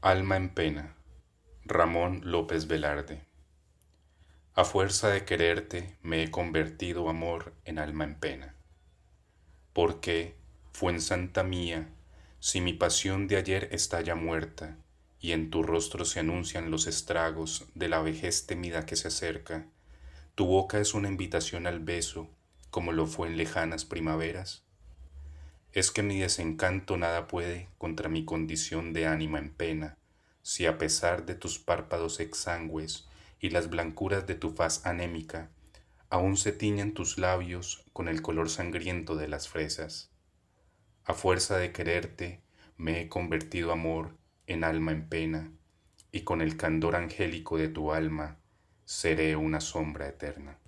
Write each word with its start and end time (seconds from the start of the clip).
Alma 0.00 0.36
en 0.36 0.50
pena. 0.50 0.94
Ramón 1.64 2.20
López 2.22 2.68
Velarde. 2.68 3.20
A 4.54 4.64
fuerza 4.64 5.08
de 5.08 5.24
quererte 5.24 5.96
me 6.02 6.22
he 6.22 6.30
convertido, 6.30 7.08
amor, 7.08 7.52
en 7.64 7.80
alma 7.80 8.04
en 8.04 8.14
pena. 8.14 8.54
Porque, 9.72 10.36
santa 10.98 11.42
mía, 11.42 11.88
si 12.38 12.60
mi 12.60 12.74
pasión 12.74 13.26
de 13.26 13.38
ayer 13.38 13.70
está 13.72 14.00
ya 14.00 14.14
muerta, 14.14 14.76
y 15.18 15.32
en 15.32 15.50
tu 15.50 15.64
rostro 15.64 16.04
se 16.04 16.20
anuncian 16.20 16.70
los 16.70 16.86
estragos 16.86 17.66
de 17.74 17.88
la 17.88 18.00
vejez 18.00 18.46
temida 18.46 18.86
que 18.86 18.94
se 18.94 19.08
acerca, 19.08 19.66
tu 20.36 20.46
boca 20.46 20.78
es 20.78 20.94
una 20.94 21.08
invitación 21.08 21.66
al 21.66 21.80
beso, 21.80 22.30
como 22.70 22.92
lo 22.92 23.08
fue 23.08 23.26
en 23.26 23.36
lejanas 23.36 23.84
primaveras. 23.84 24.67
Es 25.78 25.92
que 25.92 26.02
mi 26.02 26.18
desencanto 26.18 26.96
nada 26.96 27.28
puede 27.28 27.68
contra 27.78 28.08
mi 28.08 28.24
condición 28.24 28.92
de 28.92 29.06
ánima 29.06 29.38
en 29.38 29.54
pena, 29.54 29.96
si 30.42 30.66
a 30.66 30.76
pesar 30.76 31.24
de 31.24 31.36
tus 31.36 31.60
párpados 31.60 32.18
exangües 32.18 33.08
y 33.38 33.50
las 33.50 33.70
blancuras 33.70 34.26
de 34.26 34.34
tu 34.34 34.50
faz 34.50 34.84
anémica, 34.84 35.52
aún 36.10 36.36
se 36.36 36.50
tiñen 36.50 36.94
tus 36.94 37.16
labios 37.16 37.84
con 37.92 38.08
el 38.08 38.22
color 38.22 38.50
sangriento 38.50 39.14
de 39.14 39.28
las 39.28 39.48
fresas. 39.48 40.10
A 41.04 41.14
fuerza 41.14 41.58
de 41.58 41.70
quererte, 41.70 42.42
me 42.76 43.00
he 43.00 43.08
convertido 43.08 43.70
amor 43.70 44.16
en 44.48 44.64
alma 44.64 44.90
en 44.90 45.08
pena, 45.08 45.52
y 46.10 46.22
con 46.22 46.40
el 46.40 46.56
candor 46.56 46.96
angélico 46.96 47.56
de 47.56 47.68
tu 47.68 47.92
alma 47.92 48.40
seré 48.84 49.36
una 49.36 49.60
sombra 49.60 50.08
eterna. 50.08 50.58